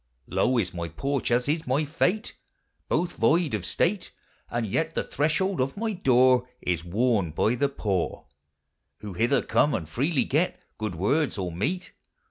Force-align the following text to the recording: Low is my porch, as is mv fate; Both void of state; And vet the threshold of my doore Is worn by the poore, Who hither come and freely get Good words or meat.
Low 0.25 0.57
is 0.57 0.73
my 0.73 0.87
porch, 0.87 1.29
as 1.29 1.47
is 1.47 1.61
mv 1.61 1.85
fate; 1.85 2.35
Both 2.89 3.17
void 3.17 3.53
of 3.53 3.63
state; 3.63 4.11
And 4.49 4.65
vet 4.65 4.95
the 4.95 5.03
threshold 5.03 5.61
of 5.61 5.77
my 5.77 5.93
doore 5.93 6.47
Is 6.59 6.83
worn 6.83 7.29
by 7.29 7.53
the 7.53 7.69
poore, 7.69 8.25
Who 9.01 9.13
hither 9.13 9.43
come 9.43 9.75
and 9.75 9.87
freely 9.87 10.23
get 10.23 10.59
Good 10.79 10.95
words 10.95 11.37
or 11.37 11.51
meat. 11.51 11.93